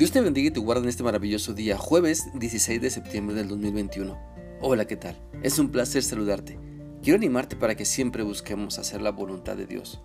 [0.00, 3.48] Dios te bendiga y te guarde en este maravilloso día, jueves 16 de septiembre del
[3.48, 4.18] 2021.
[4.62, 5.20] Hola, ¿qué tal?
[5.42, 6.58] Es un placer saludarte.
[7.02, 10.00] Quiero animarte para que siempre busquemos hacer la voluntad de Dios.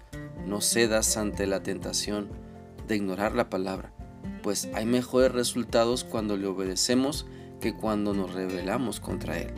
[0.46, 2.28] No cedas ante la tentación
[2.90, 3.94] de ignorar la palabra,
[4.44, 7.26] pues hay mejores resultados cuando le obedecemos
[7.62, 9.54] que cuando nos rebelamos contra Él.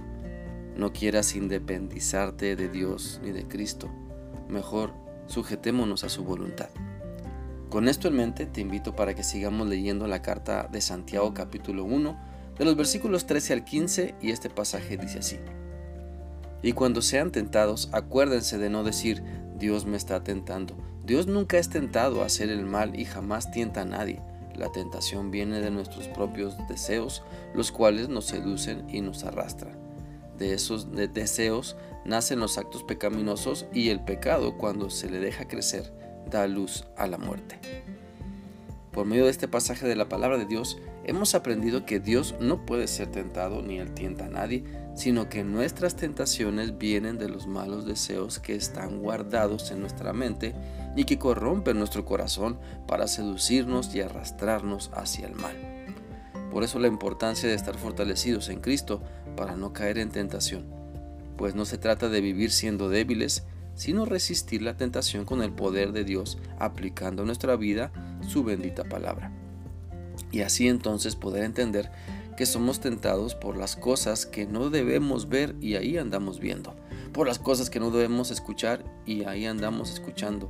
[0.76, 3.90] No quieras independizarte de Dios ni de Cristo.
[4.50, 4.94] Mejor
[5.26, 6.70] sujetémonos a su voluntad.
[7.70, 11.84] Con esto en mente, te invito para que sigamos leyendo la carta de Santiago capítulo
[11.84, 12.18] 1,
[12.58, 15.38] de los versículos 13 al 15, y este pasaje dice así.
[16.64, 19.22] Y cuando sean tentados, acuérdense de no decir,
[19.60, 20.78] Dios me está tentando.
[21.06, 24.22] Dios nunca es tentado a hacer el mal y jamás tienta a nadie.
[24.56, 27.22] La tentación viene de nuestros propios deseos,
[27.54, 29.78] los cuales nos seducen y nos arrastran.
[30.38, 31.76] De esos deseos
[32.06, 35.92] nacen los actos pecaminosos y el pecado, cuando se le deja crecer,
[36.30, 37.60] da luz a la muerte.
[38.92, 42.66] Por medio de este pasaje de la palabra de Dios, hemos aprendido que Dios no
[42.66, 44.64] puede ser tentado ni él tienta a nadie,
[44.96, 50.56] sino que nuestras tentaciones vienen de los malos deseos que están guardados en nuestra mente
[50.96, 55.56] y que corrompen nuestro corazón para seducirnos y arrastrarnos hacia el mal.
[56.52, 59.04] Por eso la importancia de estar fortalecidos en Cristo
[59.36, 60.66] para no caer en tentación,
[61.38, 63.44] pues no se trata de vivir siendo débiles,
[63.78, 67.92] sino resistir la tentación con el poder de Dios aplicando a nuestra vida
[68.28, 69.32] su bendita palabra.
[70.32, 71.92] Y así entonces poder entender
[72.36, 76.76] que somos tentados por las cosas que no debemos ver y ahí andamos viendo,
[77.14, 80.50] por las cosas que no debemos escuchar y ahí andamos escuchando.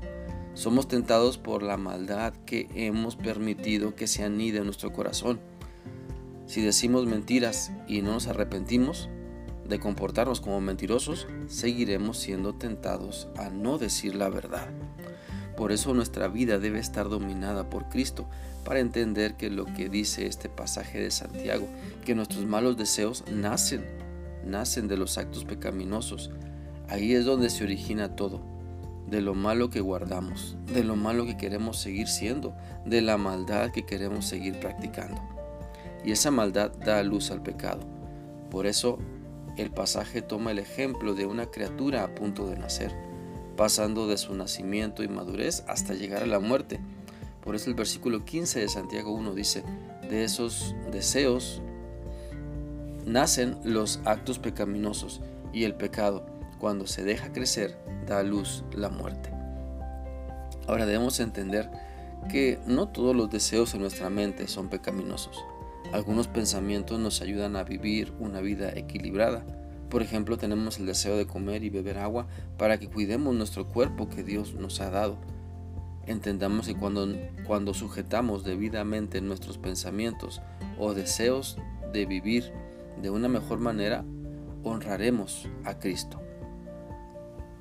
[0.53, 5.39] Somos tentados por la maldad que hemos permitido que se anide en nuestro corazón.
[6.45, 9.09] Si decimos mentiras y no nos arrepentimos,
[9.68, 14.68] de comportarnos como mentirosos, seguiremos siendo tentados a no decir la verdad.
[15.56, 18.28] Por eso nuestra vida debe estar dominada por Cristo,
[18.68, 21.66] para entender que lo que dice este pasaje de Santiago,
[22.04, 23.86] que nuestros malos deseos nacen,
[24.45, 26.32] nacen de los actos pecaminosos.
[26.89, 28.42] Ahí es donde se origina todo,
[29.08, 32.54] de lo malo que guardamos, de lo malo que queremos seguir siendo,
[32.86, 35.22] de la maldad que queremos seguir practicando.
[36.04, 37.80] Y esa maldad da luz al pecado.
[38.52, 39.00] Por eso
[39.58, 42.95] el pasaje toma el ejemplo de una criatura a punto de nacer,
[43.56, 46.80] pasando de su nacimiento y madurez hasta llegar a la muerte.
[47.44, 49.64] Por eso el versículo 15 de Santiago 1 dice,
[50.10, 51.62] de esos deseos
[53.06, 55.22] nacen los actos pecaminosos
[55.54, 56.26] y el pecado,
[56.60, 59.32] cuando se deja crecer, da a luz la muerte.
[60.68, 61.70] Ahora debemos entender
[62.30, 65.38] que no todos los deseos en nuestra mente son pecaminosos.
[65.93, 69.45] Algunos pensamientos nos ayudan a vivir una vida equilibrada.
[69.89, 72.27] Por ejemplo, tenemos el deseo de comer y beber agua
[72.58, 75.17] para que cuidemos nuestro cuerpo que Dios nos ha dado.
[76.05, 77.08] Entendamos que cuando,
[77.45, 80.42] cuando sujetamos debidamente nuestros pensamientos
[80.77, 81.58] o deseos
[81.93, 82.52] de vivir
[83.02, 84.03] de una mejor manera,
[84.64, 86.21] honraremos a Cristo.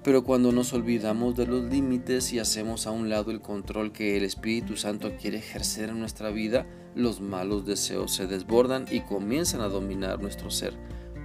[0.02, 4.16] Pero cuando nos olvidamos de los límites y hacemos a un lado el control que
[4.16, 6.66] el Espíritu Santo quiere ejercer en nuestra vida,
[6.96, 10.72] los malos deseos se desbordan y comienzan a dominar nuestro ser,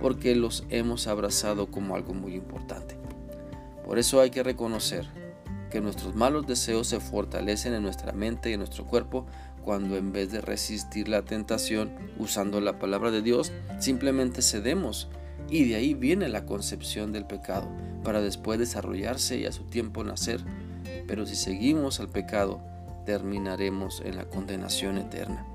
[0.01, 2.97] porque los hemos abrazado como algo muy importante.
[3.85, 5.07] Por eso hay que reconocer
[5.71, 9.25] que nuestros malos deseos se fortalecen en nuestra mente y en nuestro cuerpo
[9.63, 15.07] cuando en vez de resistir la tentación usando la palabra de Dios, simplemente cedemos
[15.49, 17.69] y de ahí viene la concepción del pecado,
[18.03, 20.41] para después desarrollarse y a su tiempo nacer.
[21.07, 22.61] Pero si seguimos al pecado,
[23.05, 25.50] terminaremos en la condenación eterna.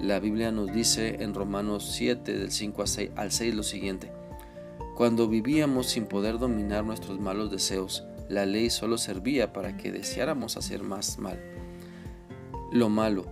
[0.00, 2.84] La Biblia nos dice en Romanos 7 del 5
[3.16, 4.10] al 6 lo siguiente.
[4.96, 10.56] Cuando vivíamos sin poder dominar nuestros malos deseos, la ley solo servía para que deseáramos
[10.56, 11.38] hacer más mal,
[12.72, 13.26] lo malo,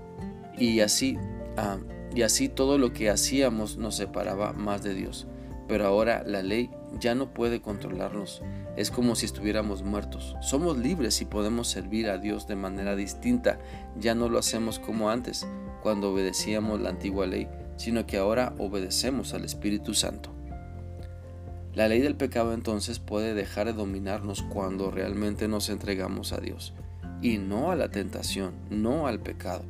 [0.59, 1.17] y así,
[1.57, 1.78] ah,
[2.15, 5.27] y así todo lo que hacíamos nos separaba más de Dios.
[5.69, 8.43] Pero ahora la ley ya no puede controlarnos.
[8.77, 10.34] Es como si estuviéramos muertos.
[10.41, 13.59] Somos libres y podemos servir a Dios de manera distinta.
[14.01, 15.47] Ya no lo hacemos como antes,
[15.83, 20.31] cuando obedecíamos la antigua ley, sino que ahora obedecemos al Espíritu Santo.
[21.75, 26.75] La ley del pecado entonces puede dejar de dominarnos cuando realmente nos entregamos a Dios
[27.21, 29.65] y no a la tentación, no al pecado.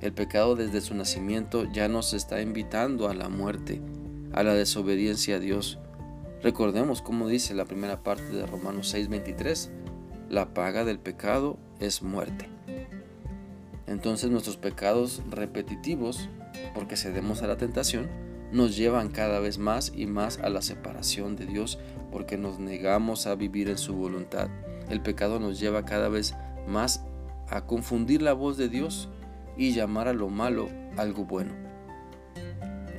[0.00, 3.82] El pecado desde su nacimiento ya nos está invitando a la muerte
[4.32, 5.78] a la desobediencia a Dios.
[6.42, 9.70] Recordemos como dice la primera parte de Romanos 6:23,
[10.28, 12.48] la paga del pecado es muerte.
[13.86, 16.28] Entonces nuestros pecados repetitivos,
[16.74, 18.08] porque cedemos a la tentación,
[18.52, 21.78] nos llevan cada vez más y más a la separación de Dios
[22.10, 24.48] porque nos negamos a vivir en su voluntad.
[24.88, 26.34] El pecado nos lleva cada vez
[26.66, 27.04] más
[27.48, 29.08] a confundir la voz de Dios
[29.56, 31.69] y llamar a lo malo algo bueno.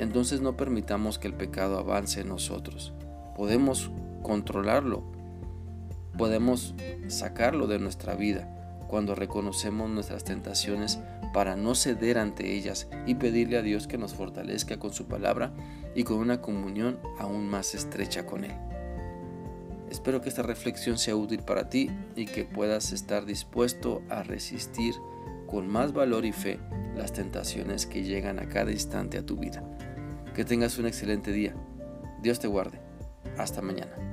[0.01, 2.91] Entonces no permitamos que el pecado avance en nosotros.
[3.35, 3.91] Podemos
[4.23, 5.03] controlarlo,
[6.17, 6.73] podemos
[7.07, 8.49] sacarlo de nuestra vida
[8.87, 10.99] cuando reconocemos nuestras tentaciones
[11.35, 15.53] para no ceder ante ellas y pedirle a Dios que nos fortalezca con su palabra
[15.93, 18.55] y con una comunión aún más estrecha con Él.
[19.91, 24.95] Espero que esta reflexión sea útil para ti y que puedas estar dispuesto a resistir
[25.45, 26.59] con más valor y fe
[26.95, 29.61] las tentaciones que llegan a cada instante a tu vida.
[30.35, 31.53] Que tengas un excelente día.
[32.21, 32.79] Dios te guarde.
[33.37, 34.10] Hasta mañana.